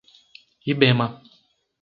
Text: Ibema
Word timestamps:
Ibema 0.71 1.07